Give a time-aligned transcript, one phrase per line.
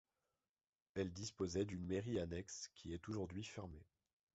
[0.95, 3.85] Elle disposait d'une mairie annexe qui est aujourd'hui fermée.